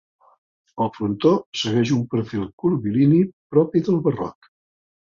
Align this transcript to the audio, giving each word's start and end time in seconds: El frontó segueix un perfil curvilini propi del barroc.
El 0.85 0.89
frontó 0.95 1.33
segueix 1.65 1.93
un 1.99 2.01
perfil 2.15 2.49
curvilini 2.65 3.25
propi 3.57 3.89
del 3.91 4.03
barroc. 4.11 4.53